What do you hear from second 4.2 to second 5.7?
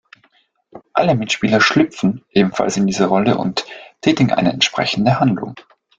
eine entsprechende Handlung.